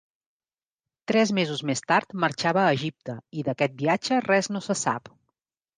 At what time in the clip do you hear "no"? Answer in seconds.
4.57-4.69